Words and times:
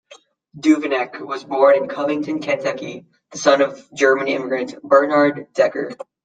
Duveneck 0.59 1.19
was 1.21 1.43
born 1.43 1.75
in 1.77 1.87
Covington, 1.87 2.41
Kentucky, 2.41 3.05
the 3.31 3.37
son 3.37 3.61
of 3.61 3.87
German 3.93 4.27
immigrant 4.29 4.81
Bernhard 4.81 5.53
Decker. 5.53 5.91